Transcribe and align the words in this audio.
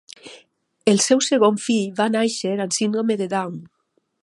El 0.93 1.01
seu 1.07 1.21
segon 1.25 1.59
fill 1.65 1.93
va 2.01 2.09
nàixer 2.15 2.55
amb 2.65 2.77
síndrome 2.81 3.21
de 3.23 3.31
Down. 3.35 3.63